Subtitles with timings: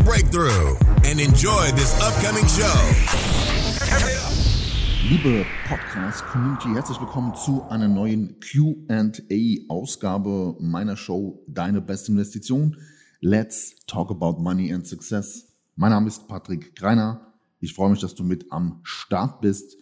[0.00, 0.74] breakthrough
[1.04, 2.72] and enjoy this upcoming show.
[5.08, 12.76] Liebe Podcast-Community, herzlich willkommen zu einer neuen QA-Ausgabe meiner Show Deine beste Investition.
[13.20, 15.48] Let's talk about money and success.
[15.76, 17.32] Mein Name ist Patrick Greiner.
[17.60, 19.76] Ich freue mich, dass du mit am Start bist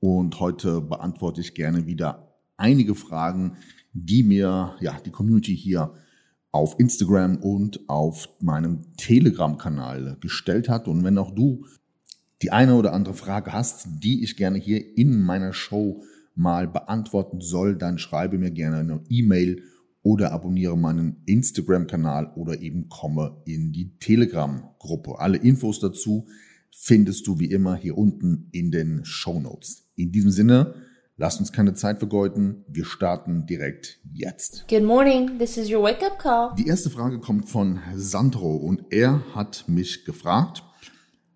[0.00, 3.56] und heute beantworte ich gerne wieder einige Fragen,
[3.92, 5.94] die mir ja, die Community hier
[6.56, 10.88] auf Instagram und auf meinem Telegram-Kanal gestellt hat.
[10.88, 11.66] Und wenn auch du
[12.42, 16.02] die eine oder andere Frage hast, die ich gerne hier in meiner Show
[16.34, 19.62] mal beantworten soll, dann schreibe mir gerne eine E-Mail
[20.02, 25.18] oder abonniere meinen Instagram-Kanal oder eben komme in die Telegram-Gruppe.
[25.18, 26.26] Alle Infos dazu
[26.70, 29.88] findest du wie immer hier unten in den Show Notes.
[29.94, 30.74] In diesem Sinne,
[31.16, 32.64] lasst uns keine Zeit vergeuden.
[32.68, 34.66] Wir starten direkt jetzt.
[34.68, 36.54] Good morning, this is your wake up call.
[36.58, 40.62] Die erste Frage kommt von Sandro und er hat mich gefragt,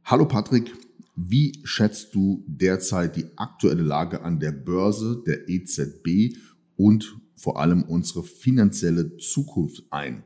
[0.04, 0.72] Hallo Patrick,
[1.16, 6.36] wie schätzt du derzeit die aktuelle Lage an der Börse, der EZB
[6.76, 10.24] und vor allem unsere finanzielle Zukunft ein?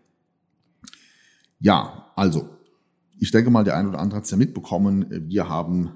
[1.61, 2.49] Ja, also,
[3.19, 5.29] ich denke mal, der eine oder andere hat es ja mitbekommen.
[5.29, 5.93] Wir haben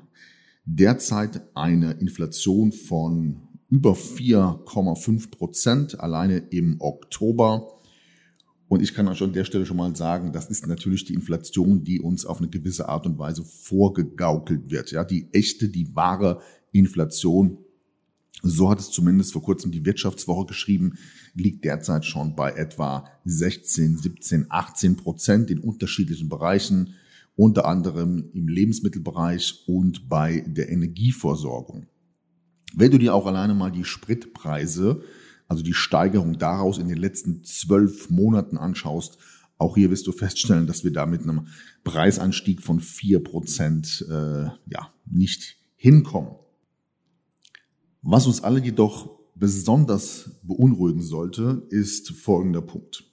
[0.65, 7.81] derzeit eine Inflation von über 4,5 Prozent alleine im Oktober.
[8.69, 11.85] Und ich kann euch an der Stelle schon mal sagen, das ist natürlich die Inflation,
[11.85, 14.91] die uns auf eine gewisse Art und Weise vorgegaukelt wird.
[14.91, 16.41] Ja, die echte, die wahre
[16.73, 17.59] Inflation,
[18.43, 20.99] so hat es zumindest vor kurzem die Wirtschaftswoche geschrieben,
[21.35, 26.95] liegt derzeit schon bei etwa 16, 17, 18 Prozent in unterschiedlichen Bereichen,
[27.37, 31.87] unter anderem im Lebensmittelbereich und bei der Energieversorgung.
[32.75, 35.03] Wenn du dir auch alleine mal die Spritpreise
[35.49, 39.19] also die Steigerung daraus in den letzten zwölf Monaten anschaust,
[39.57, 41.49] auch hier wirst du feststellen, dass wir da mit einem
[41.83, 46.37] Preisanstieg von vier Prozent äh, ja, nicht hinkommen.
[48.03, 53.05] Was uns alle jedoch besonders beunruhigen sollte, ist folgender Punkt.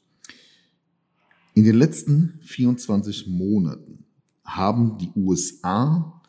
[1.55, 4.05] In den letzten 24 Monaten
[4.43, 6.21] haben die USA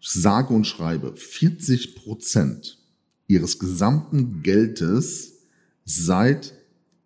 [0.00, 2.78] sage und schreibe 40 Prozent
[3.26, 5.38] ihres gesamten Geldes
[5.84, 6.54] seit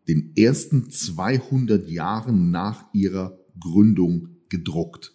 [0.08, 5.12] den ersten 200 Jahren nach ihrer Gründung gedruckt.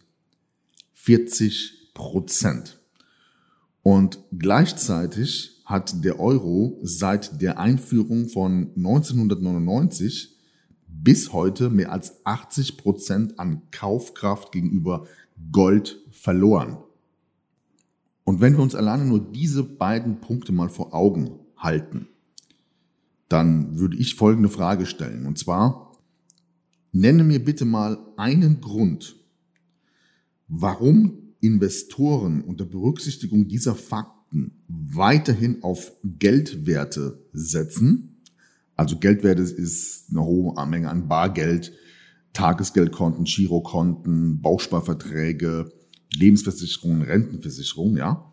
[0.93, 2.79] 40 Prozent.
[3.81, 10.35] Und gleichzeitig hat der Euro seit der Einführung von 1999
[10.88, 15.07] bis heute mehr als 80 Prozent an Kaufkraft gegenüber
[15.51, 16.77] Gold verloren.
[18.27, 22.09] Und wenn wir uns alleine nur diese beiden Punkte mal vor Augen halten,
[23.29, 25.25] dann würde ich folgende Frage stellen.
[25.25, 25.93] Und zwar,
[26.91, 29.15] nenne mir bitte mal einen Grund,
[30.49, 38.17] warum Investoren unter Berücksichtigung dieser Fakten weiterhin auf Geldwerte setzen.
[38.75, 41.71] Also Geldwerte ist eine hohe Menge an Bargeld,
[42.33, 45.71] Tagesgeldkonten, Girokonten, Bausparverträge,
[46.13, 48.31] Lebensversicherung, Rentenversicherung, ja.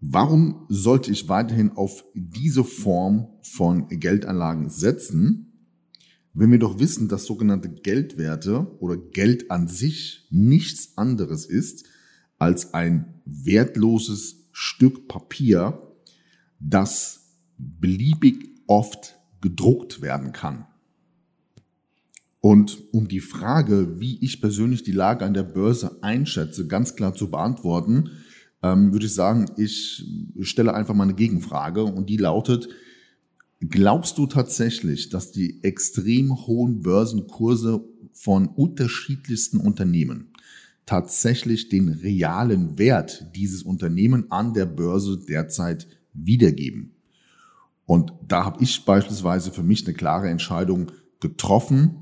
[0.00, 5.52] Warum sollte ich weiterhin auf diese Form von Geldanlagen setzen,
[6.34, 11.84] wenn wir doch wissen, dass sogenannte Geldwerte oder Geld an sich nichts anderes ist
[12.38, 15.94] als ein wertloses Stück Papier,
[16.58, 20.66] das beliebig oft gedruckt werden kann.
[22.42, 27.14] Und um die Frage, wie ich persönlich die Lage an der Börse einschätze, ganz klar
[27.14, 28.10] zu beantworten,
[28.64, 30.04] ähm, würde ich sagen, ich
[30.40, 32.68] stelle einfach mal eine Gegenfrage und die lautet,
[33.60, 40.32] glaubst du tatsächlich, dass die extrem hohen Börsenkurse von unterschiedlichsten Unternehmen
[40.84, 46.96] tatsächlich den realen Wert dieses Unternehmen an der Börse derzeit wiedergeben?
[47.86, 50.90] Und da habe ich beispielsweise für mich eine klare Entscheidung
[51.20, 52.00] getroffen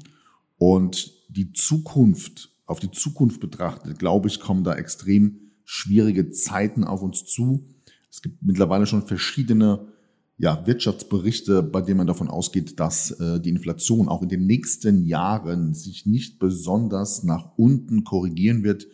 [0.61, 7.01] und die Zukunft, auf die Zukunft betrachtet, glaube ich, kommen da extrem schwierige Zeiten auf
[7.01, 7.67] uns zu.
[8.11, 9.89] Es gibt mittlerweile schon verschiedene
[10.37, 15.07] ja, Wirtschaftsberichte, bei denen man davon ausgeht, dass äh, die Inflation auch in den nächsten
[15.07, 18.87] Jahren sich nicht besonders nach unten korrigieren wird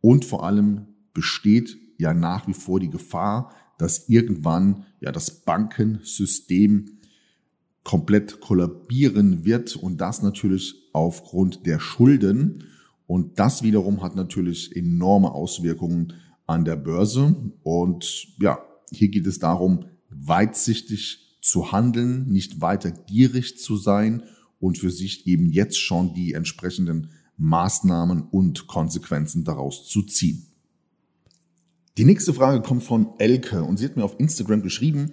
[0.00, 6.98] und vor allem besteht ja nach wie vor die Gefahr, dass irgendwann ja das Bankensystem
[7.84, 12.64] komplett kollabieren wird und das natürlich aufgrund der Schulden
[13.06, 16.14] und das wiederum hat natürlich enorme Auswirkungen
[16.46, 18.58] an der Börse und ja,
[18.90, 24.22] hier geht es darum, weitsichtig zu handeln, nicht weiter gierig zu sein
[24.60, 30.46] und für sich eben jetzt schon die entsprechenden Maßnahmen und Konsequenzen daraus zu ziehen.
[31.98, 35.12] Die nächste Frage kommt von Elke und sie hat mir auf Instagram geschrieben,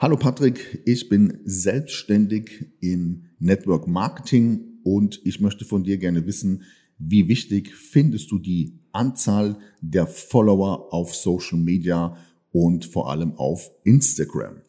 [0.00, 6.62] Hallo Patrick, ich bin selbstständig im Network Marketing und ich möchte von dir gerne wissen,
[6.98, 12.16] wie wichtig findest du die Anzahl der Follower auf Social Media
[12.52, 14.62] und vor allem auf Instagram?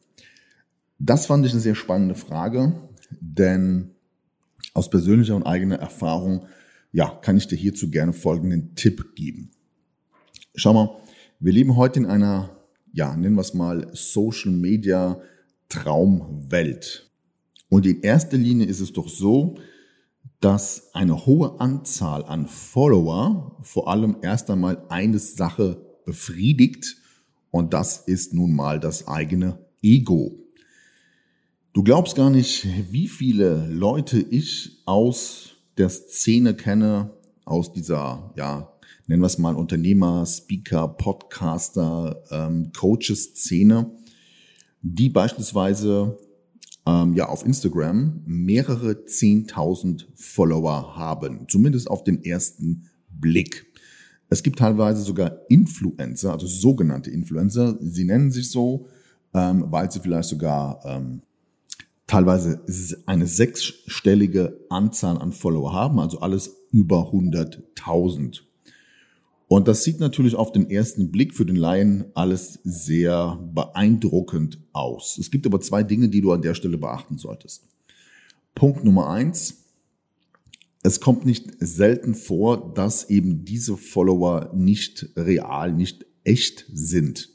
[0.98, 2.90] Das fand ich eine sehr spannende Frage,
[3.22, 3.92] denn
[4.74, 6.48] aus persönlicher und eigener Erfahrung,
[6.92, 9.52] ja, kann ich dir hierzu gerne folgenden Tipp geben.
[10.56, 10.90] Schau mal,
[11.40, 12.50] wir leben heute in einer,
[12.94, 15.19] ja, nennen wir es mal Social Media
[15.69, 17.09] Traumwelt.
[17.69, 19.57] Und in erster Linie ist es doch so,
[20.39, 26.97] dass eine hohe Anzahl an Follower vor allem erst einmal eine Sache befriedigt
[27.51, 30.39] und das ist nun mal das eigene Ego.
[31.74, 37.12] Du glaubst gar nicht, wie viele Leute ich aus der Szene kenne,
[37.50, 38.72] aus dieser, ja,
[39.07, 43.92] nennen wir es mal Unternehmer, Speaker, Podcaster, ähm, Coaches-Szene,
[44.81, 46.18] die beispielsweise
[46.86, 53.66] ähm, ja auf Instagram mehrere Zehntausend Follower haben, zumindest auf den ersten Blick.
[54.30, 57.78] Es gibt teilweise sogar Influencer, also sogenannte Influencer.
[57.81, 58.88] Sie nennen sich so,
[59.34, 61.24] ähm, weil sie vielleicht sogar ähm,
[62.06, 62.62] teilweise
[63.06, 68.42] eine sechsstellige Anzahl an Follower haben, also alles über 100.000.
[69.48, 75.18] Und das sieht natürlich auf den ersten Blick für den Laien alles sehr beeindruckend aus.
[75.18, 77.68] Es gibt aber zwei Dinge, die du an der Stelle beachten solltest.
[78.54, 79.66] Punkt Nummer eins.
[80.83, 87.30] Es kommt nicht selten vor, dass eben diese Follower nicht real, nicht echt sind.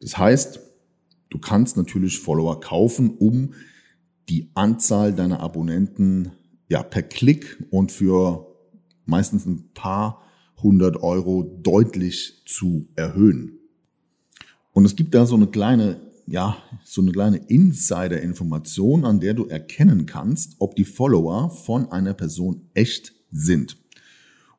[0.00, 0.60] Das heißt,
[1.30, 3.54] du kannst natürlich Follower kaufen, um
[4.28, 6.32] die Anzahl deiner Abonnenten
[6.68, 8.46] ja per Klick und für
[9.04, 10.22] meistens ein paar
[10.58, 13.58] 100 Euro deutlich zu erhöhen.
[14.72, 19.46] Und es gibt da so eine kleine, ja, so eine kleine Insider-Information, an der du
[19.46, 23.76] erkennen kannst, ob die Follower von einer Person echt sind.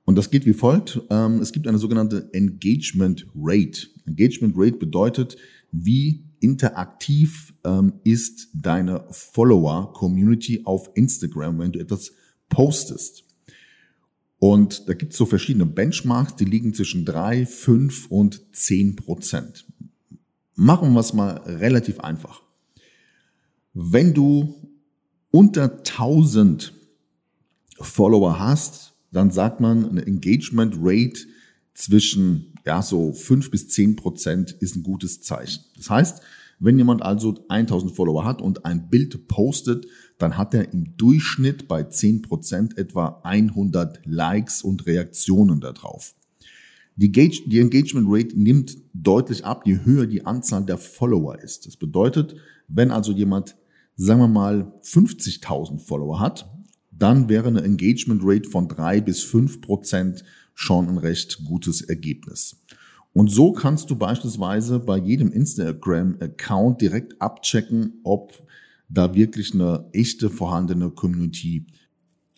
[0.05, 1.01] Und das geht wie folgt.
[1.09, 3.87] Ähm, es gibt eine sogenannte Engagement Rate.
[4.05, 5.35] Engagement Rate bedeutet,
[5.71, 12.11] wie interaktiv ähm, ist deine Follower-Community auf Instagram, wenn du etwas
[12.49, 13.23] postest.
[14.39, 19.65] Und da gibt es so verschiedene Benchmarks, die liegen zwischen drei, fünf und zehn Prozent.
[20.55, 22.43] Machen wir es mal relativ einfach.
[23.73, 24.55] Wenn du
[25.31, 26.73] unter 1000
[27.79, 31.19] Follower hast, dann sagt man, eine Engagement Rate
[31.73, 35.63] zwischen ja, so fünf bis zehn Prozent ist ein gutes Zeichen.
[35.77, 36.21] Das heißt,
[36.59, 39.87] wenn jemand also 1000 Follower hat und ein Bild postet,
[40.17, 46.13] dann hat er im Durchschnitt bei 10% etwa 100 Likes und Reaktionen darauf.
[46.97, 51.67] Die, die Engagement Rate nimmt deutlich ab, je höher die Anzahl der Follower ist.
[51.67, 52.35] Das bedeutet,
[52.67, 53.55] wenn also jemand,
[53.95, 56.51] sagen wir mal, 50.000 Follower hat,
[56.91, 60.25] dann wäre eine Engagement Rate von drei bis fünf Prozent
[60.59, 62.57] schon ein recht gutes Ergebnis.
[63.13, 68.33] Und so kannst du beispielsweise bei jedem Instagram-Account direkt abchecken, ob
[68.89, 71.67] da wirklich eine echte vorhandene Community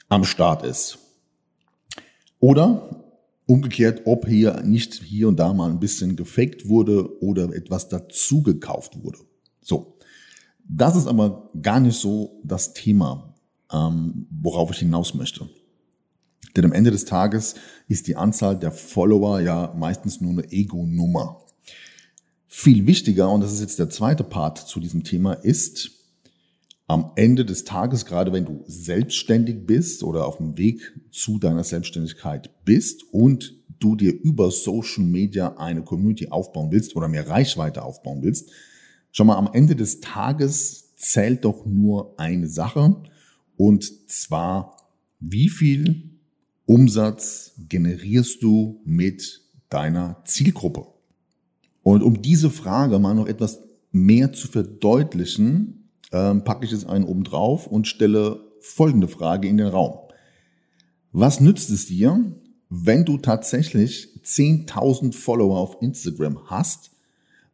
[0.09, 0.99] am Start ist.
[2.39, 3.05] Oder
[3.45, 8.43] umgekehrt, ob hier nicht hier und da mal ein bisschen gefaked wurde oder etwas dazu
[8.43, 9.19] gekauft wurde.
[9.61, 9.95] So.
[10.67, 13.33] Das ist aber gar nicht so das Thema,
[13.71, 15.49] ähm, worauf ich hinaus möchte.
[16.55, 17.55] Denn am Ende des Tages
[17.87, 21.45] ist die Anzahl der Follower ja meistens nur eine Ego-Nummer.
[22.47, 25.91] Viel wichtiger, und das ist jetzt der zweite Part zu diesem Thema, ist,
[26.89, 31.63] am Ende des Tages, gerade wenn du selbstständig bist oder auf dem Weg zu deiner
[31.63, 37.83] Selbstständigkeit bist und du dir über Social Media eine Community aufbauen willst oder mehr Reichweite
[37.83, 38.49] aufbauen willst,
[39.11, 42.95] schau mal, am Ende des Tages zählt doch nur eine Sache
[43.55, 44.75] und zwar,
[45.19, 46.09] wie viel
[46.69, 50.85] Umsatz generierst du mit deiner Zielgruppe?
[51.81, 57.05] Und um diese Frage mal noch etwas mehr zu verdeutlichen, ähm, packe ich jetzt einen
[57.05, 59.97] oben drauf und stelle folgende Frage in den Raum.
[61.11, 62.35] Was nützt es dir,
[62.69, 66.91] wenn du tatsächlich 10.000 Follower auf Instagram hast,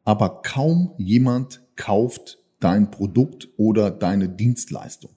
[0.03, 5.14] aber kaum jemand kauft dein Produkt oder deine Dienstleistung?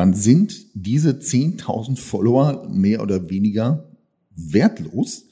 [0.00, 3.86] Dann sind diese 10.000 Follower mehr oder weniger
[4.34, 5.26] wertlos,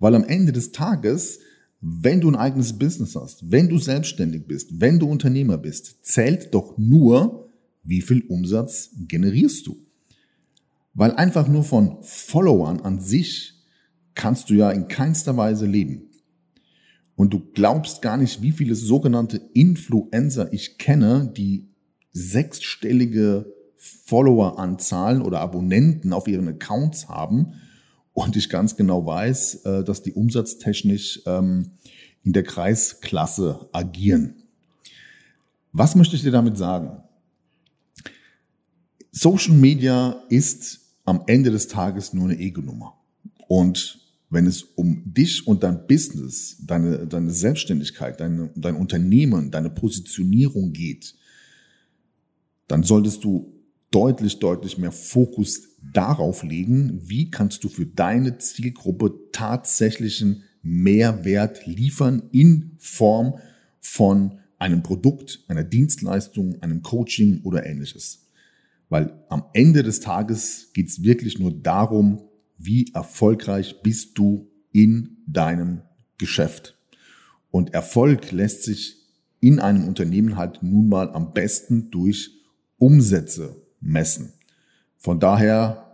[0.00, 1.38] weil am Ende des Tages,
[1.80, 6.52] wenn du ein eigenes Business hast, wenn du selbstständig bist, wenn du Unternehmer bist, zählt
[6.52, 7.48] doch nur,
[7.84, 9.76] wie viel Umsatz generierst du.
[10.94, 13.54] Weil einfach nur von Followern an sich
[14.16, 16.10] kannst du ja in keinster Weise leben.
[17.14, 21.68] Und du glaubst gar nicht, wie viele sogenannte Influencer ich kenne, die
[22.10, 27.54] sechsstellige Followeranzahlen oder Abonnenten auf ihren Accounts haben
[28.12, 31.70] und ich ganz genau weiß, äh, dass die umsatztechnisch ähm,
[32.24, 34.42] in der Kreisklasse agieren.
[35.72, 37.02] Was möchte ich dir damit sagen?
[39.12, 42.98] Social Media ist am Ende des Tages nur eine Ego-Nummer.
[43.46, 49.70] Und wenn es um dich und dein Business, deine, deine Selbstständigkeit, deine, dein Unternehmen, deine
[49.70, 51.14] Positionierung geht,
[52.66, 53.57] dann solltest du
[53.90, 62.24] deutlich, deutlich mehr Fokus darauf legen, wie kannst du für deine Zielgruppe tatsächlichen Mehrwert liefern
[62.32, 63.38] in Form
[63.80, 68.26] von einem Produkt, einer Dienstleistung, einem Coaching oder ähnliches.
[68.88, 72.22] Weil am Ende des Tages geht es wirklich nur darum,
[72.58, 75.82] wie erfolgreich bist du in deinem
[76.18, 76.76] Geschäft.
[77.50, 78.96] Und Erfolg lässt sich
[79.40, 82.30] in einem Unternehmen halt nun mal am besten durch
[82.78, 84.32] Umsätze messen.
[84.96, 85.88] Von daher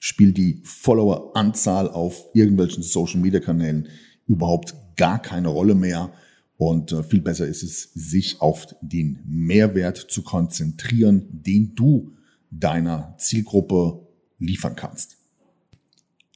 [0.00, 3.88] spielt die Follower-Anzahl auf irgendwelchen Social-Media-Kanälen
[4.26, 6.12] überhaupt gar keine Rolle mehr.
[6.58, 12.12] Und äh, viel besser ist es, sich auf den Mehrwert zu konzentrieren, den du
[12.50, 14.06] deiner Zielgruppe
[14.38, 15.16] liefern kannst.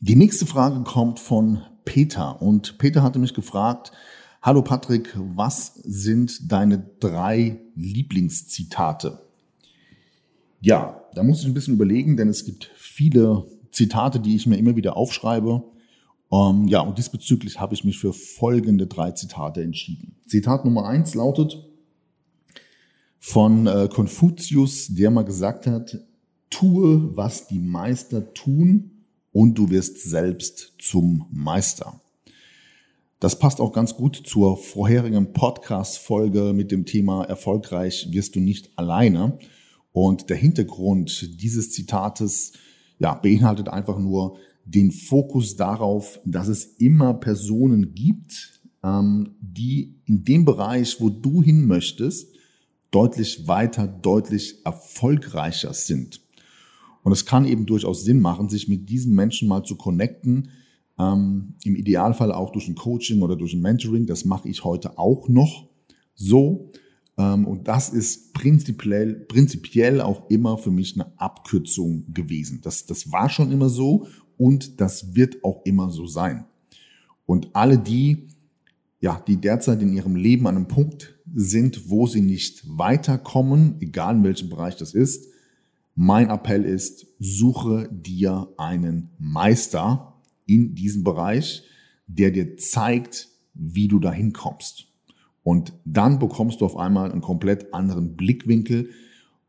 [0.00, 3.92] Die nächste Frage kommt von Peter und Peter hatte mich gefragt,
[4.42, 9.20] Hallo Patrick, was sind deine drei Lieblingszitate?
[10.60, 14.56] Ja, da muss ich ein bisschen überlegen, denn es gibt viele Zitate, die ich mir
[14.56, 15.62] immer wieder aufschreibe.
[16.32, 20.16] Ähm, ja, und diesbezüglich habe ich mich für folgende drei Zitate entschieden.
[20.26, 21.66] Zitat Nummer eins lautet,
[23.18, 25.98] von äh, Konfuzius, der mal gesagt hat,
[26.48, 32.00] tue, was die Meister tun und du wirst selbst zum Meister.
[33.20, 38.70] Das passt auch ganz gut zur vorherigen Podcast-Folge mit dem Thema Erfolgreich wirst du nicht
[38.76, 39.38] alleine.
[39.92, 42.52] Und der Hintergrund dieses Zitates
[42.98, 50.24] ja, beinhaltet einfach nur den Fokus darauf, dass es immer Personen gibt, ähm, die in
[50.24, 52.34] dem Bereich, wo du hin möchtest,
[52.90, 56.20] deutlich weiter, deutlich erfolgreicher sind.
[57.02, 60.50] Und es kann eben durchaus Sinn machen, sich mit diesen Menschen mal zu connecten,
[60.98, 64.06] ähm, im Idealfall auch durch ein Coaching oder durch ein Mentoring.
[64.06, 65.68] Das mache ich heute auch noch
[66.14, 66.70] so.
[67.20, 72.60] Ähm, und das ist prinzipiell, prinzipiell auch immer für mich eine Abkürzung gewesen.
[72.62, 74.06] Das, das war schon immer so
[74.38, 76.46] und das wird auch immer so sein.
[77.26, 78.28] Und alle die,
[79.00, 84.16] ja, die derzeit in ihrem Leben an einem Punkt sind, wo sie nicht weiterkommen, egal
[84.16, 85.28] in welchem Bereich das ist.
[85.94, 90.14] Mein Appell ist, suche dir einen Meister
[90.46, 91.64] in diesem Bereich,
[92.06, 94.89] der dir zeigt, wie du dahin kommst.
[95.50, 98.90] Und dann bekommst du auf einmal einen komplett anderen Blickwinkel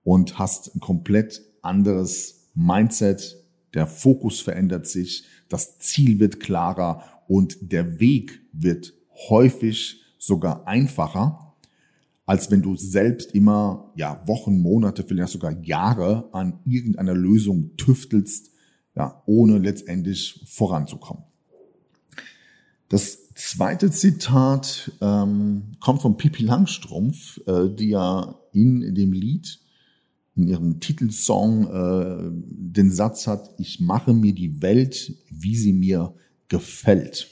[0.04, 3.38] und hast ein komplett anderes Mindset.
[3.76, 8.96] Der Fokus verändert sich, das Ziel wird klarer und der Weg wird
[9.30, 11.54] häufig sogar einfacher
[12.26, 18.52] als wenn du selbst immer ja, Wochen, Monate, vielleicht sogar Jahre an irgendeiner Lösung tüftelst,
[18.96, 21.26] ja, ohne letztendlich voranzukommen.
[22.88, 29.60] Das zweite Zitat ähm, kommt von Pippi Langstrumpf, äh, die ja in dem Lied,
[30.36, 36.14] in ihrem Titelsong äh, den Satz hat, ich mache mir die Welt, wie sie mir
[36.48, 37.28] gefällt.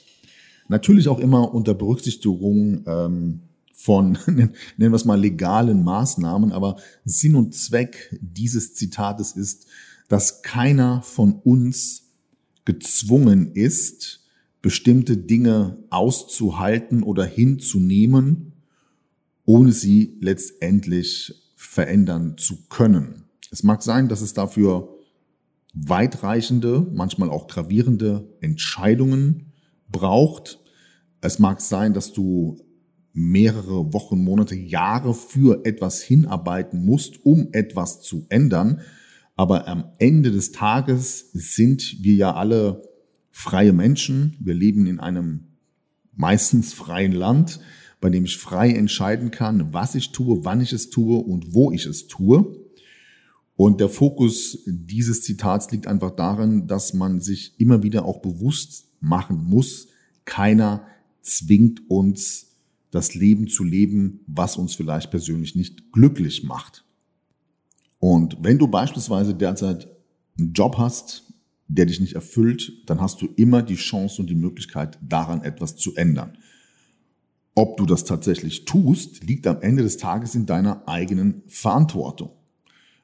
[0.68, 3.42] Natürlich auch immer unter Berücksichtigung ähm,
[3.74, 6.52] von, nennen wir es mal, legalen Maßnahmen.
[6.52, 9.68] Aber Sinn und Zweck dieses Zitates ist,
[10.10, 12.04] dass keiner von uns
[12.66, 14.29] gezwungen ist,
[14.62, 18.54] bestimmte Dinge auszuhalten oder hinzunehmen,
[19.46, 23.26] ohne sie letztendlich verändern zu können.
[23.52, 24.96] Es mag sein, dass es dafür
[25.74, 29.54] weitreichende, manchmal auch gravierende Entscheidungen
[29.88, 30.60] braucht.
[31.22, 32.58] Es mag sein, dass du
[33.14, 38.82] mehrere Wochen, Monate, Jahre für etwas hinarbeiten musst, um etwas zu ändern.
[39.36, 42.89] Aber am Ende des Tages sind wir ja alle
[43.40, 44.36] freie Menschen.
[44.42, 45.46] Wir leben in einem
[46.14, 47.62] meistens freien Land,
[48.02, 51.72] bei dem ich frei entscheiden kann, was ich tue, wann ich es tue und wo
[51.72, 52.54] ich es tue.
[53.56, 58.90] Und der Fokus dieses Zitats liegt einfach darin, dass man sich immer wieder auch bewusst
[59.00, 59.88] machen muss,
[60.26, 60.86] keiner
[61.22, 62.58] zwingt uns
[62.92, 66.84] das Leben zu leben, was uns vielleicht persönlich nicht glücklich macht.
[68.00, 69.88] Und wenn du beispielsweise derzeit
[70.38, 71.29] einen Job hast,
[71.70, 75.78] der dich nicht erfüllt, dann hast du immer die Chance und die Möglichkeit, daran etwas
[75.78, 76.38] zu ändern.
[77.56, 82.32] Ob du das tatsächlich tust, liegt am Ende des Tages in deiner eigenen Verantwortung.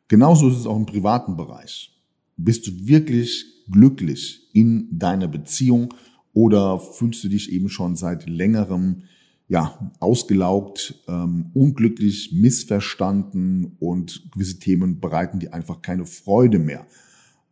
[0.07, 1.95] Genauso ist es auch im privaten Bereich.
[2.37, 5.93] Bist du wirklich glücklich in deiner Beziehung
[6.33, 9.03] oder fühlst du dich eben schon seit längerem
[9.47, 16.87] ja, ausgelaugt, ähm, unglücklich, missverstanden und gewisse Themen bereiten dir einfach keine Freude mehr.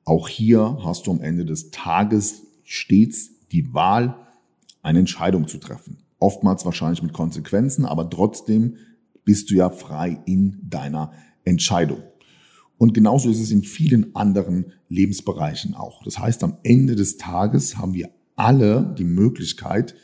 [0.06, 4.16] Auch hier hast du am Ende des Tages stets die Wahl,
[4.82, 5.98] eine Entscheidung zu treffen.
[6.20, 8.76] Oftmals wahrscheinlich mit Konsequenzen, aber trotzdem
[9.24, 11.14] bist du ja frei in deiner
[11.46, 12.02] Entscheidung.
[12.78, 16.04] Und genauso ist es in vielen anderen Lebensbereichen auch.
[16.04, 19.96] Das heißt, am Ende des Tages haben wir alle die Möglichkeit,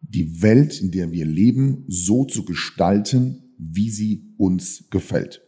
[0.00, 5.42] die Welt, in der wir leben, so zu gestalten, wie sie uns gefällt.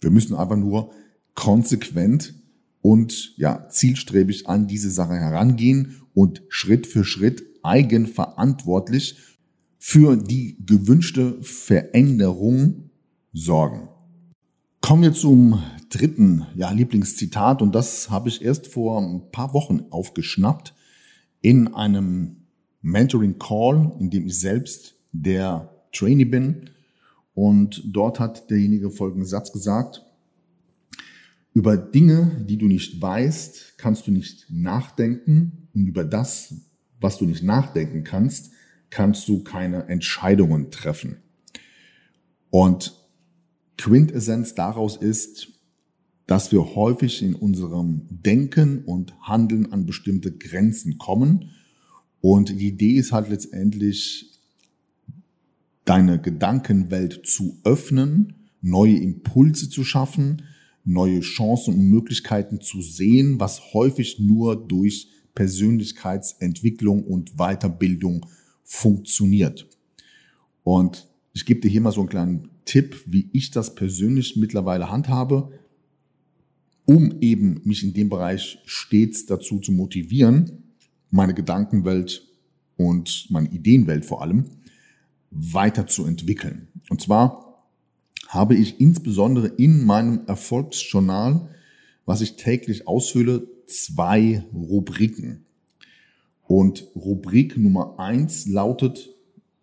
[0.00, 0.92] Wir müssen einfach nur
[1.34, 2.34] konsequent
[2.82, 9.16] und ja, zielstrebig an diese Sache herangehen und Schritt für Schritt eigenverantwortlich
[9.78, 12.90] für die gewünschte Veränderung
[13.32, 13.88] sorgen.
[14.80, 19.84] Kommen wir zum dritten ja, Lieblingszitat und das habe ich erst vor ein paar Wochen
[19.90, 20.74] aufgeschnappt
[21.42, 22.36] in einem
[22.82, 26.70] Mentoring Call, in dem ich selbst der Trainee bin.
[27.34, 30.04] Und dort hat derjenige folgenden Satz gesagt.
[31.52, 35.68] Über Dinge, die du nicht weißt, kannst du nicht nachdenken.
[35.74, 36.54] Und über das,
[37.00, 38.52] was du nicht nachdenken kannst,
[38.90, 41.16] kannst du keine Entscheidungen treffen.
[42.50, 42.96] Und
[43.78, 45.48] Quintessenz daraus ist,
[46.26, 51.50] dass wir häufig in unserem Denken und Handeln an bestimmte Grenzen kommen
[52.20, 54.26] und die Idee ist halt letztendlich,
[55.84, 60.42] deine Gedankenwelt zu öffnen, neue Impulse zu schaffen,
[60.84, 68.26] neue Chancen und Möglichkeiten zu sehen, was häufig nur durch Persönlichkeitsentwicklung und Weiterbildung
[68.64, 69.66] funktioniert.
[70.62, 74.90] Und ich gebe dir hier mal so einen kleinen Tipp, wie ich das persönlich mittlerweile
[74.90, 75.52] handhabe,
[76.84, 80.64] um eben mich in dem Bereich stets dazu zu motivieren,
[81.10, 82.26] meine Gedankenwelt
[82.76, 84.44] und meine Ideenwelt vor allem
[85.30, 86.68] weiterzuentwickeln.
[86.88, 87.49] Und zwar
[88.30, 91.48] habe ich insbesondere in meinem Erfolgsjournal,
[92.06, 95.46] was ich täglich ausfülle, zwei Rubriken.
[96.46, 99.08] Und Rubrik Nummer eins lautet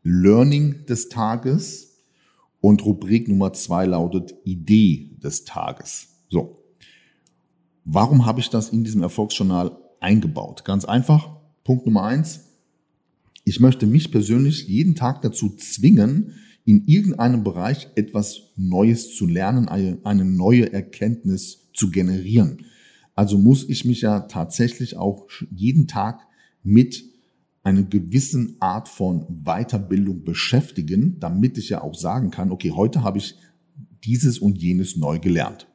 [0.04, 1.96] Learning des Tages
[2.60, 6.10] und Rubrik Nummer zwei lautet Idee des Tages.
[6.30, 6.62] So.
[7.86, 10.66] Warum habe ich das in diesem Erfolgsjournal eingebaut?
[10.66, 11.30] Ganz einfach.
[11.64, 12.42] Punkt Nummer eins.
[13.46, 16.34] Ich möchte mich persönlich jeden Tag dazu zwingen,
[16.68, 22.66] in irgendeinem Bereich etwas Neues zu lernen, eine, eine neue Erkenntnis zu generieren.
[23.16, 26.28] Also muss ich mich ja tatsächlich auch jeden Tag
[26.64, 27.06] mit
[27.64, 33.18] einer gewissen Art von Weiterbildung beschäftigen, damit ich ja auch sagen kann, okay, heute habe
[33.20, 33.38] ich
[34.04, 35.70] dieses und jenes neu gelernt.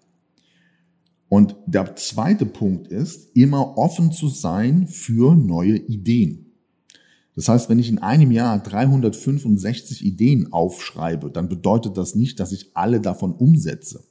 [1.31, 6.42] Und der zweite Punkt ist, immer offen zu sein für neue Ideen.
[7.35, 12.53] Das heißt, wenn ich in einem Jahr 365 Ideen aufschreibe, dann bedeutet das nicht, dass
[12.53, 14.05] ich alle davon umsetze.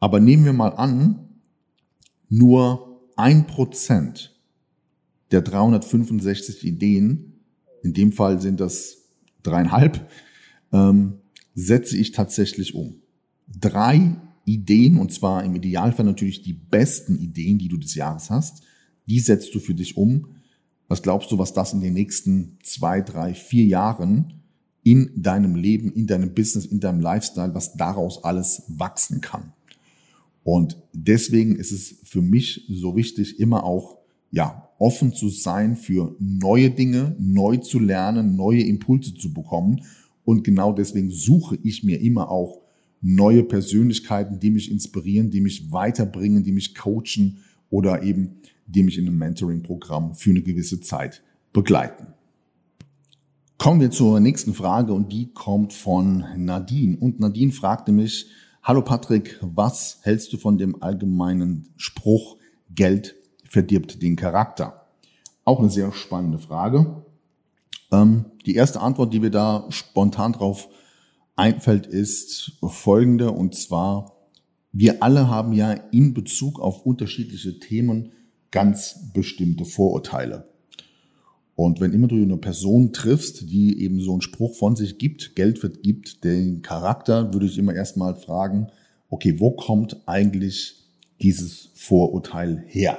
[0.00, 1.28] Aber nehmen wir mal an,
[2.28, 4.34] nur ein Prozent
[5.30, 7.40] der 365 Ideen,
[7.82, 8.98] in dem Fall sind das
[9.42, 10.08] dreieinhalb,
[10.72, 11.14] ähm,
[11.54, 12.96] setze ich tatsächlich um.
[13.46, 18.62] Drei Ideen, und zwar im Idealfall natürlich die besten Ideen, die du des Jahres hast,
[19.06, 20.36] die setzt du für dich um.
[20.90, 24.42] Was glaubst du, was das in den nächsten zwei, drei, vier Jahren
[24.82, 29.52] in deinem Leben, in deinem Business, in deinem Lifestyle, was daraus alles wachsen kann?
[30.42, 33.98] Und deswegen ist es für mich so wichtig, immer auch,
[34.32, 39.82] ja, offen zu sein für neue Dinge, neu zu lernen, neue Impulse zu bekommen.
[40.24, 42.62] Und genau deswegen suche ich mir immer auch
[43.00, 47.38] neue Persönlichkeiten, die mich inspirieren, die mich weiterbringen, die mich coachen
[47.70, 52.08] oder eben die mich in einem Mentoring-Programm für eine gewisse Zeit begleiten.
[53.58, 56.96] Kommen wir zur nächsten Frage und die kommt von Nadine.
[56.96, 58.30] Und Nadine fragte mich,
[58.62, 62.38] hallo Patrick, was hältst du von dem allgemeinen Spruch,
[62.74, 64.86] Geld verdirbt den Charakter?
[65.44, 67.04] Auch eine sehr spannende Frage.
[67.92, 70.68] Ähm, die erste Antwort, die mir da spontan drauf
[71.36, 74.12] einfällt, ist folgende, und zwar,
[74.72, 78.12] wir alle haben ja in Bezug auf unterschiedliche Themen
[78.50, 80.48] ganz bestimmte Vorurteile.
[81.54, 85.36] Und wenn immer du eine Person triffst, die eben so einen Spruch von sich gibt,
[85.36, 88.68] Geld vergibt den Charakter, würde ich immer erstmal fragen,
[89.10, 90.86] okay, wo kommt eigentlich
[91.20, 92.98] dieses Vorurteil her?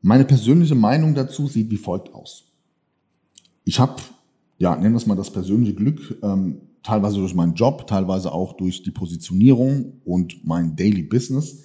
[0.00, 2.44] Meine persönliche Meinung dazu sieht wie folgt aus.
[3.64, 4.00] Ich habe,
[4.56, 8.54] ja, nennen wir es mal das persönliche Glück, ähm, teilweise durch meinen Job, teilweise auch
[8.54, 11.64] durch die Positionierung und mein Daily Business,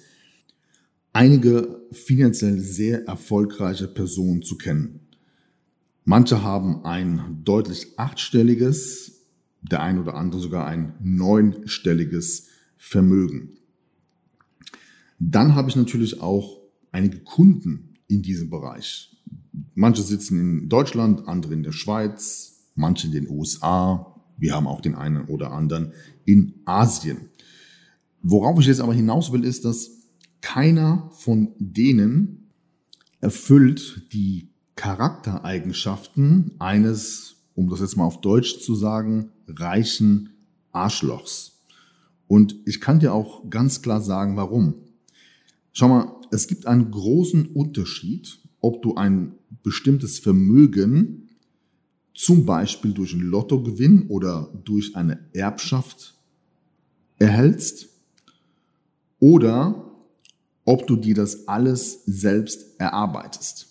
[1.14, 5.00] einige finanziell sehr erfolgreiche Personen zu kennen.
[6.04, 9.22] Manche haben ein deutlich achtstelliges,
[9.62, 13.56] der ein oder andere sogar ein neunstelliges Vermögen.
[15.18, 16.60] Dann habe ich natürlich auch
[16.92, 19.16] einige Kunden in diesem Bereich.
[19.74, 24.20] Manche sitzen in Deutschland, andere in der Schweiz, manche in den USA.
[24.36, 25.92] Wir haben auch den einen oder anderen
[26.26, 27.30] in Asien.
[28.20, 29.93] Worauf ich jetzt aber hinaus will, ist, dass
[30.44, 32.50] keiner von denen
[33.22, 40.34] erfüllt die Charaktereigenschaften eines, um das jetzt mal auf Deutsch zu sagen, reichen
[40.70, 41.62] Arschlochs.
[42.26, 44.74] Und ich kann dir auch ganz klar sagen, warum.
[45.72, 51.30] Schau mal, es gibt einen großen Unterschied, ob du ein bestimmtes Vermögen
[52.12, 56.14] zum Beispiel durch einen Lottogewinn oder durch eine Erbschaft
[57.18, 57.88] erhältst
[59.20, 59.93] oder
[60.64, 63.68] ob du dir das alles selbst erarbeitest.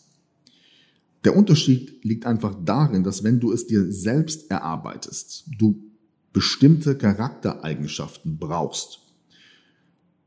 [1.24, 5.92] Der Unterschied liegt einfach darin, dass wenn du es dir selbst erarbeitest, du
[6.34, 9.00] bestimmte Charaktereigenschaften brauchst.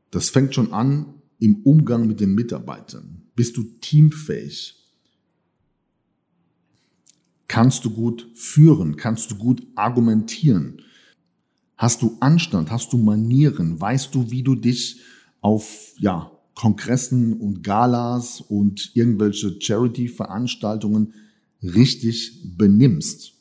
[0.09, 3.23] Das fängt schon an im Umgang mit den Mitarbeitern.
[3.35, 4.73] Bist du teamfähig?
[7.47, 8.95] Kannst du gut führen?
[8.95, 10.81] Kannst du gut argumentieren?
[11.75, 12.71] Hast du Anstand?
[12.71, 13.79] Hast du Manieren?
[13.79, 15.01] Weißt du, wie du dich
[15.41, 21.13] auf, ja, Kongressen und Galas und irgendwelche Charity-Veranstaltungen
[21.61, 23.33] richtig benimmst?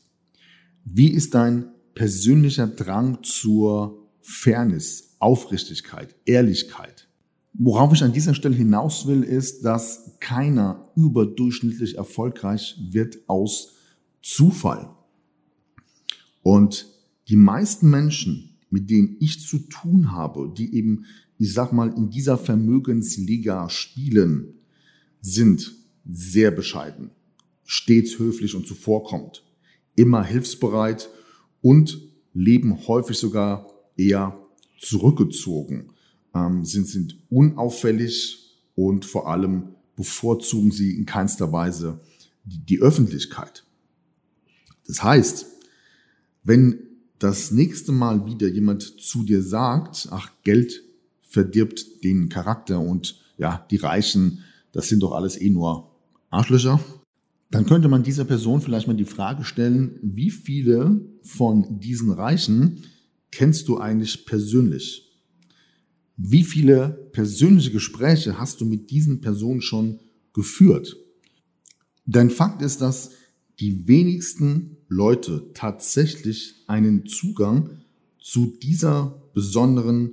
[0.84, 7.08] Wie ist dein persönlicher Drang zur Fairness, Aufrichtigkeit, Ehrlichkeit?
[7.54, 13.76] Worauf ich an dieser Stelle hinaus will, ist, dass keiner überdurchschnittlich erfolgreich wird aus
[14.20, 14.90] Zufall.
[16.42, 16.86] Und
[17.28, 21.06] die meisten Menschen, mit denen ich zu tun habe, die eben,
[21.38, 24.54] ich sag mal, in dieser Vermögensliga spielen,
[25.20, 25.72] sind
[26.08, 27.10] sehr bescheiden,
[27.64, 29.44] stets höflich und zuvorkommt,
[29.96, 31.10] immer hilfsbereit
[31.62, 32.00] und
[32.32, 34.38] leben häufig sogar eher
[34.78, 35.90] zurückgezogen,
[36.34, 42.00] ähm, sind, sind unauffällig und vor allem bevorzugen sie in keinster Weise
[42.44, 43.64] die, die Öffentlichkeit.
[44.86, 45.46] Das heißt,
[46.44, 46.78] wenn
[47.18, 50.82] das nächste Mal wieder jemand zu dir sagt, ach, Geld
[51.28, 55.90] verdirbt den Charakter und ja, die Reichen, das sind doch alles eh nur
[56.30, 56.80] Arschlöcher,
[57.50, 62.84] dann könnte man dieser Person vielleicht mal die Frage stellen, wie viele von diesen Reichen
[63.30, 65.02] kennst du eigentlich persönlich?
[66.16, 70.00] Wie viele persönliche Gespräche hast du mit diesen Personen schon
[70.32, 70.96] geführt?
[72.06, 73.10] Denn Fakt ist, dass
[73.60, 77.70] die wenigsten Leute tatsächlich einen Zugang
[78.18, 80.12] zu dieser besonderen,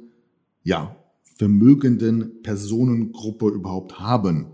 [0.64, 0.96] ja,
[1.44, 4.46] vermögenden Personengruppe überhaupt haben.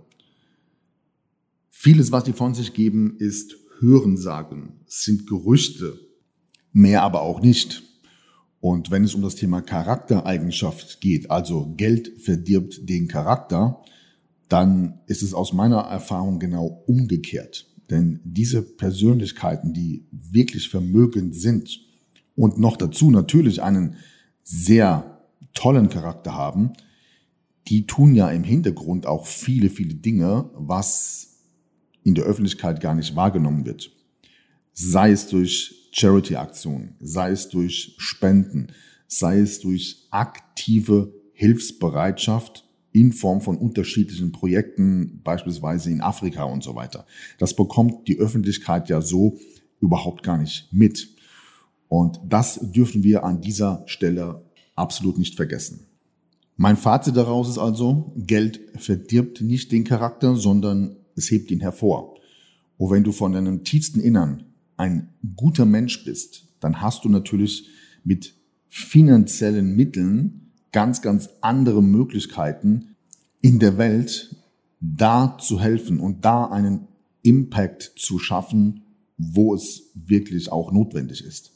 [1.69, 5.99] Vieles, was die von sich geben, ist Hörensagen, sind Gerüchte,
[6.73, 7.83] mehr aber auch nicht.
[8.59, 13.83] Und wenn es um das Thema Charaktereigenschaft geht, also Geld verdirbt den Charakter,
[14.47, 17.67] dann ist es aus meiner Erfahrung genau umgekehrt.
[17.91, 21.81] Denn diese Persönlichkeiten, die wirklich vermögend sind
[22.35, 23.97] und noch dazu natürlich einen
[24.41, 25.18] sehr
[25.59, 26.71] tollen Charakter haben,
[27.67, 31.43] die tun ja im Hintergrund auch viele, viele Dinge, was
[32.01, 33.91] in der Öffentlichkeit gar nicht wahrgenommen wird.
[34.71, 38.71] Sei es durch Charity-Aktionen, sei es durch Spenden,
[39.07, 46.75] sei es durch aktive Hilfsbereitschaft in Form von unterschiedlichen Projekten, beispielsweise in Afrika und so
[46.75, 47.05] weiter.
[47.37, 49.37] Das bekommt die Öffentlichkeit ja so
[49.81, 51.09] überhaupt gar nicht mit.
[51.89, 54.48] Und das dürfen wir an dieser Stelle
[54.79, 55.85] absolut nicht vergessen.
[56.55, 62.15] Mein Fazit daraus ist also, Geld verdirbt nicht den Charakter, sondern es hebt ihn hervor.
[62.77, 64.43] Und wenn du von deinem tiefsten Innern
[64.77, 67.67] ein guter Mensch bist, dann hast du natürlich
[68.03, 68.33] mit
[68.67, 72.95] finanziellen Mitteln ganz, ganz andere Möglichkeiten
[73.41, 74.35] in der Welt,
[74.79, 76.87] da zu helfen und da einen
[77.21, 78.83] Impact zu schaffen,
[79.17, 81.51] wo es wirklich auch notwendig ist.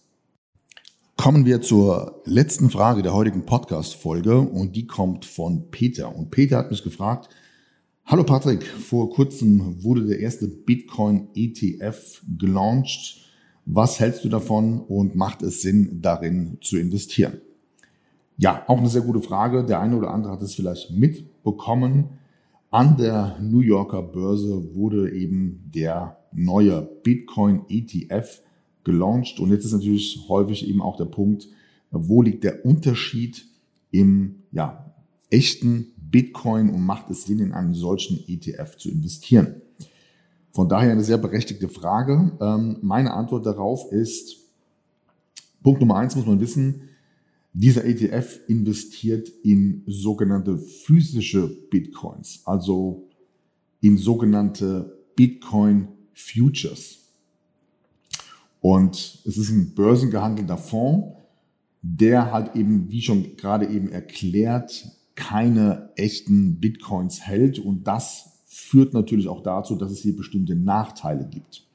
[1.15, 6.13] Kommen wir zur letzten Frage der heutigen Podcast-Folge und die kommt von Peter.
[6.13, 7.29] Und Peter hat mich gefragt,
[8.05, 13.21] Hallo Patrick, vor kurzem wurde der erste Bitcoin ETF gelauncht.
[13.65, 17.39] Was hältst du davon und macht es Sinn, darin zu investieren?
[18.37, 19.63] Ja, auch eine sehr gute Frage.
[19.63, 22.09] Der eine oder andere hat es vielleicht mitbekommen.
[22.71, 28.41] An der New Yorker Börse wurde eben der neue Bitcoin ETF
[28.83, 29.39] gelauncht.
[29.39, 31.47] Und jetzt ist natürlich häufig eben auch der Punkt,
[31.91, 33.45] wo liegt der Unterschied
[33.91, 34.93] im ja,
[35.29, 39.61] echten Bitcoin und macht es Sinn, in einen solchen ETF zu investieren?
[40.51, 42.37] Von daher eine sehr berechtigte Frage.
[42.39, 44.37] Ähm, meine Antwort darauf ist,
[45.63, 46.89] Punkt Nummer eins muss man wissen,
[47.53, 53.07] dieser ETF investiert in sogenannte physische Bitcoins, also
[53.81, 57.02] in sogenannte Bitcoin Futures.
[58.63, 61.17] Und es ist ein börsengehandelter Fonds,
[61.81, 67.59] der halt eben, wie schon gerade eben erklärt, keine echten Bitcoins hält.
[67.59, 71.67] Und das führt natürlich auch dazu, dass es hier bestimmte Nachteile gibt.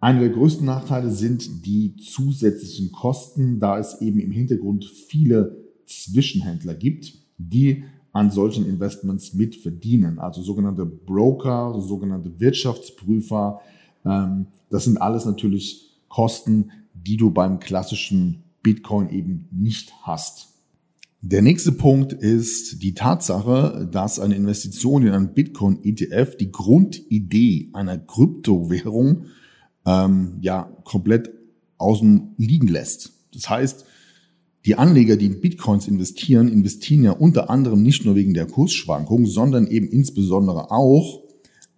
[0.00, 6.76] Einer der größten Nachteile sind die zusätzlichen Kosten, da es eben im Hintergrund viele Zwischenhändler
[6.76, 10.18] gibt, die an solchen Investments mit verdienen.
[10.18, 13.60] Also sogenannte Broker, sogenannte Wirtschaftsprüfer.
[14.06, 20.48] Ähm, das sind alles natürlich Kosten, die du beim klassischen Bitcoin eben nicht hast.
[21.22, 27.98] Der nächste Punkt ist die Tatsache, dass eine Investition in einen Bitcoin-ETF die Grundidee einer
[27.98, 29.26] Kryptowährung
[29.86, 31.30] ähm, ja komplett
[31.78, 33.12] außen liegen lässt.
[33.34, 33.84] Das heißt,
[34.66, 39.26] die Anleger, die in Bitcoins investieren, investieren ja unter anderem nicht nur wegen der Kursschwankung,
[39.26, 41.22] sondern eben insbesondere auch,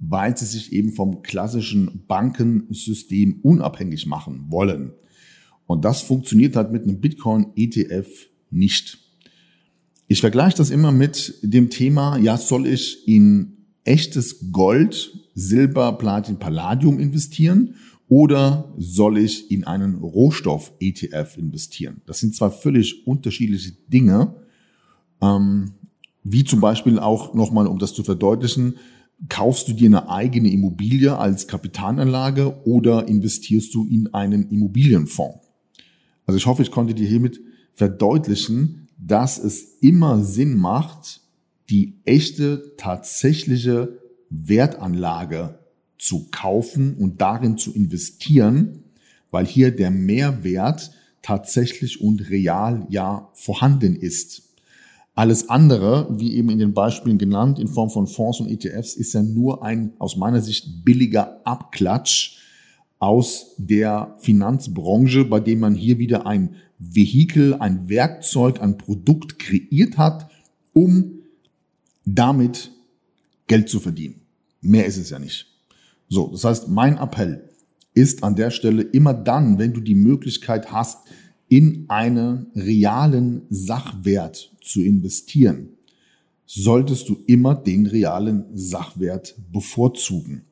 [0.05, 4.93] weil sie sich eben vom klassischen Bankensystem unabhängig machen wollen.
[5.67, 8.09] Und das funktioniert halt mit einem Bitcoin-ETF
[8.51, 8.99] nicht.
[10.09, 16.39] Ich vergleiche das immer mit dem Thema, ja, soll ich in echtes Gold, Silber, Platin,
[16.39, 17.77] Palladium investieren
[18.09, 22.03] oder soll ich in einen Rohstoff-ETF investieren?
[22.07, 24.35] Das sind zwei völlig unterschiedliche Dinge.
[25.23, 25.75] Ähm,
[26.25, 28.77] wie zum Beispiel auch nochmal, um das zu verdeutlichen,
[29.29, 35.39] kaufst du dir eine eigene Immobilie als Kapitalanlage oder investierst du in einen Immobilienfonds?
[36.27, 37.41] Also ich hoffe, ich konnte dir hiermit
[37.73, 41.21] verdeutlichen, dass es immer Sinn macht,
[41.71, 43.99] die echte, tatsächliche
[44.31, 45.59] Wertanlage
[45.99, 48.85] zu kaufen und darin zu investieren,
[49.31, 50.91] weil hier der Mehrwert
[51.23, 54.52] tatsächlich und real ja vorhanden ist.
[55.15, 59.13] Alles andere, wie eben in den Beispielen genannt, in Form von Fonds und ETFs, ist
[59.13, 62.39] ja nur ein aus meiner Sicht billiger Abklatsch
[62.99, 69.99] aus der Finanzbranche, bei dem man hier wieder ein Vehikel, ein Werkzeug, ein Produkt kreiert
[69.99, 70.31] hat,
[70.73, 71.21] um
[72.05, 72.71] damit
[73.49, 74.23] Geld zu verdienen.
[74.61, 75.47] Mehr ist es ja nicht.
[76.09, 77.51] So, das heißt, mein Appell
[77.95, 81.07] ist an der Stelle immer dann, wenn du die Möglichkeit hast,
[81.53, 85.69] in einen realen Sachwert zu investieren,
[86.47, 90.47] solltest du immer den realen Sachwert bevorzugen.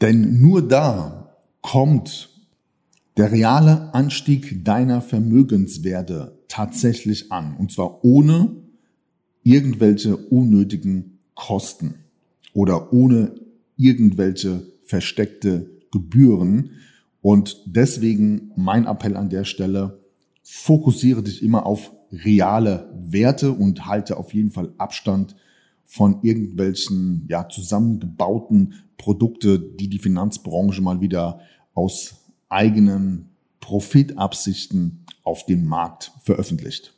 [0.00, 2.28] Denn nur da kommt
[3.16, 7.56] der reale Anstieg deiner Vermögenswerte tatsächlich an.
[7.56, 8.50] Und zwar ohne
[9.44, 11.94] irgendwelche unnötigen Kosten
[12.52, 13.36] oder ohne
[13.76, 16.70] irgendwelche versteckte Gebühren.
[17.20, 20.00] Und deswegen mein Appell an der Stelle,
[20.48, 25.34] fokussiere dich immer auf reale Werte und halte auf jeden Fall Abstand
[25.84, 31.40] von irgendwelchen ja, zusammengebauten Produkte, die die Finanzbranche mal wieder
[31.74, 32.14] aus
[32.48, 36.94] eigenen Profitabsichten auf den Markt veröffentlicht.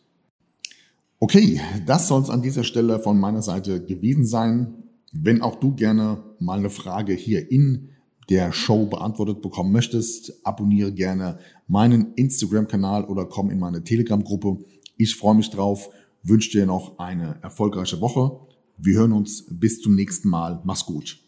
[1.18, 4.74] Okay, das soll es an dieser Stelle von meiner Seite gewesen sein.
[5.11, 7.88] Wenn auch du gerne mal eine Frage hier in
[8.28, 14.58] der Show beantwortet bekommen möchtest, abonniere gerne meinen Instagram-Kanal oder komm in meine Telegram-Gruppe.
[14.96, 15.88] Ich freue mich drauf,
[16.22, 18.40] wünsche dir noch eine erfolgreiche Woche.
[18.76, 20.60] Wir hören uns bis zum nächsten Mal.
[20.64, 21.27] Mach's gut.